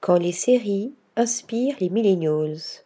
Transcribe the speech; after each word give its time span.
quand 0.00 0.16
les 0.16 0.32
séries 0.32 0.92
inspirent 1.16 1.76
les 1.80 1.90
millennials. 1.90 2.84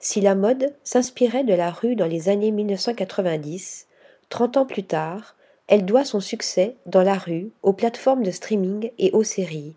Si 0.00 0.20
la 0.20 0.34
mode 0.34 0.74
s'inspirait 0.84 1.44
de 1.44 1.54
la 1.54 1.70
rue 1.70 1.96
dans 1.96 2.06
les 2.06 2.28
années 2.28 2.50
1990, 2.50 3.86
30 4.30 4.56
ans 4.56 4.66
plus 4.66 4.84
tard, 4.84 5.36
elle 5.66 5.84
doit 5.84 6.04
son 6.04 6.20
succès 6.20 6.76
dans 6.86 7.02
la 7.02 7.18
rue 7.18 7.50
aux 7.62 7.74
plateformes 7.74 8.22
de 8.22 8.30
streaming 8.30 8.90
et 8.98 9.10
aux 9.12 9.24
séries. 9.24 9.74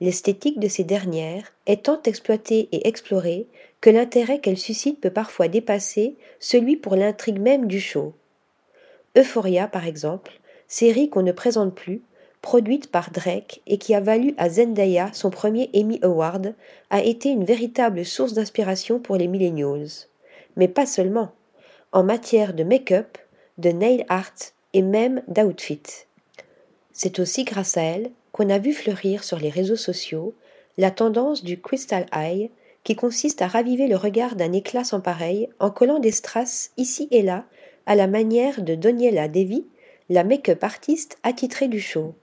L'esthétique 0.00 0.58
de 0.58 0.68
ces 0.68 0.84
dernières 0.84 1.52
est 1.66 1.84
tant 1.84 2.02
exploitée 2.02 2.68
et 2.72 2.88
explorée 2.88 3.46
que 3.80 3.90
l'intérêt 3.90 4.40
qu'elle 4.40 4.58
suscite 4.58 5.00
peut 5.00 5.10
parfois 5.10 5.48
dépasser 5.48 6.16
celui 6.38 6.76
pour 6.76 6.96
l'intrigue 6.96 7.40
même 7.40 7.66
du 7.66 7.80
show. 7.80 8.14
Euphoria, 9.16 9.68
par 9.68 9.86
exemple, 9.86 10.32
série 10.68 11.08
qu'on 11.08 11.22
ne 11.22 11.32
présente 11.32 11.74
plus, 11.74 12.02
produite 12.42 12.90
par 12.90 13.10
Drake 13.10 13.60
et 13.66 13.78
qui 13.78 13.94
a 13.94 14.00
valu 14.00 14.34
à 14.38 14.48
Zendaya 14.48 15.10
son 15.12 15.30
premier 15.30 15.70
Emmy 15.74 15.98
Award, 16.02 16.54
a 16.90 17.02
été 17.02 17.28
une 17.28 17.44
véritable 17.44 18.04
source 18.04 18.32
d'inspiration 18.32 18.98
pour 18.98 19.16
les 19.16 19.28
millennials. 19.28 20.06
Mais 20.56 20.68
pas 20.68 20.86
seulement. 20.86 21.32
En 21.92 22.02
matière 22.02 22.54
de 22.54 22.64
make-up, 22.64 23.18
de 23.58 23.70
nail 23.70 24.04
art 24.08 24.32
et 24.72 24.82
même 24.82 25.22
d'outfit. 25.28 25.82
C'est 26.92 27.18
aussi 27.18 27.44
grâce 27.44 27.76
à 27.76 27.82
elle 27.82 28.10
qu'on 28.32 28.50
a 28.50 28.58
vu 28.58 28.72
fleurir 28.72 29.24
sur 29.24 29.38
les 29.38 29.50
réseaux 29.50 29.76
sociaux 29.76 30.34
la 30.78 30.90
tendance 30.90 31.44
du 31.44 31.60
crystal 31.60 32.06
eye 32.12 32.50
qui 32.84 32.96
consiste 32.96 33.42
à 33.42 33.48
raviver 33.48 33.86
le 33.86 33.96
regard 33.96 34.36
d'un 34.36 34.52
éclat 34.52 34.84
sans 34.84 35.00
pareil 35.00 35.48
en 35.58 35.70
collant 35.70 35.98
des 35.98 36.12
strass 36.12 36.70
ici 36.76 37.08
et 37.10 37.22
là 37.22 37.44
à 37.86 37.94
la 37.94 38.06
manière 38.06 38.62
de 38.62 38.74
Doniela 38.74 39.28
Devi, 39.28 39.66
la 40.08 40.24
make-up 40.24 40.62
artiste 40.62 41.18
attitrée 41.22 41.68
du 41.68 41.80
show. 41.80 42.14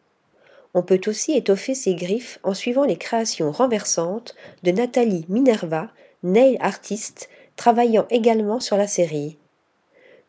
On 0.73 0.83
peut 0.83 1.01
aussi 1.07 1.33
étoffer 1.33 1.75
ses 1.75 1.95
griffes 1.95 2.39
en 2.43 2.53
suivant 2.53 2.85
les 2.85 2.97
créations 2.97 3.51
renversantes 3.51 4.35
de 4.63 4.71
Nathalie 4.71 5.25
Minerva, 5.29 5.89
nail 6.23 6.57
artiste, 6.59 7.29
travaillant 7.55 8.05
également 8.09 8.59
sur 8.59 8.77
la 8.77 8.87
série. 8.87 9.37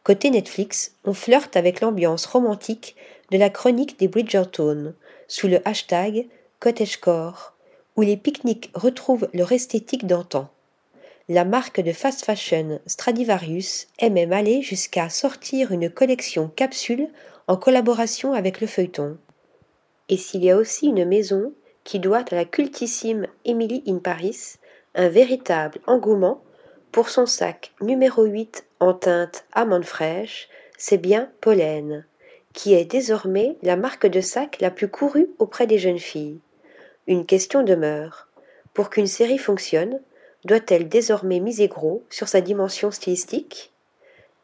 Côté 0.05 0.31
Netflix, 0.31 0.95
on 1.05 1.12
flirte 1.12 1.57
avec 1.57 1.81
l'ambiance 1.81 2.25
romantique 2.25 2.97
de 3.31 3.37
la 3.37 3.51
chronique 3.51 3.99
des 3.99 4.09
Bridgerton, 4.09 4.95
sous 5.27 5.49
le 5.49 5.61
hashtag 5.69 6.27
cottagecore, 6.61 7.55
où 7.97 8.03
les 8.03 8.17
pique-niques 8.17 8.71
retrouvent 8.75 9.29
leur 9.34 9.53
esthétique 9.53 10.07
d'antan. 10.07 10.49
La 11.29 11.45
marque 11.45 11.81
de 11.81 11.93
fast 11.93 12.25
fashion 12.25 12.81
Stradivarius 12.87 13.89
est 13.99 14.09
même 14.09 14.33
allée 14.33 14.62
jusqu'à 14.62 15.11
sortir 15.11 15.73
une 15.73 15.91
collection 15.91 16.49
capsule 16.49 17.09
en 17.49 17.59
collaboration 17.59 18.33
avec 18.33 18.62
le 18.62 18.67
feuilleton. 18.67 19.19
Et 20.09 20.17
s'il 20.17 20.45
y 20.45 20.51
a 20.51 20.56
aussi 20.56 20.87
une 20.87 21.05
maison 21.05 21.53
qui 21.84 22.01
doit 22.01 22.25
à 22.31 22.34
la 22.34 22.45
cultissime 22.45 23.27
Emily 23.45 23.83
in 23.87 23.98
Paris 23.98 24.56
un 24.95 25.09
véritable 25.09 25.81
engouement 25.87 26.42
pour 26.92 27.11
son 27.11 27.27
sac 27.27 27.73
numéro 27.81 28.25
8 28.25 28.65
en 28.81 28.95
teinte 28.95 29.45
amande 29.53 29.84
fraîche, 29.84 30.48
c'est 30.77 30.98
bien 30.98 31.31
Pollen, 31.41 32.06
qui 32.53 32.75
est 32.75 32.84
désormais 32.84 33.56
la 33.62 33.77
marque 33.77 34.06
de 34.06 34.20
sac 34.20 34.59
la 34.61 34.70
plus 34.70 34.89
courue 34.89 35.28
auprès 35.39 35.67
des 35.67 35.78
jeunes 35.78 35.98
filles. 35.98 36.41
Une 37.06 37.27
question 37.27 37.62
demeure. 37.62 38.28
Pour 38.75 38.91
qu'une 38.91 39.06
série 39.06 39.39
fonctionne, 39.39 40.00
doit-elle 40.45 40.89
désormais 40.89 41.41
miser 41.41 41.69
gros 41.69 42.05
sur 42.11 42.28
sa 42.28 42.41
dimension 42.41 42.91
stylistique? 42.91 43.72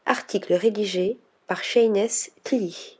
Article 0.06 0.54
rédigé 0.54 1.18
par 1.46 1.62
Shayness 1.62 2.30
Tilly. 2.42 2.98